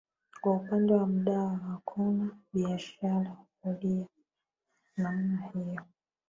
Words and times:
kwa 0.41 0.53
upande 0.53 0.93
wa 0.93 1.07
madawa 1.07 1.57
hakuna 1.57 2.37
biashara 2.53 3.37
huriya 3.63 4.05
namna 4.97 5.49
hiyo 5.53 5.83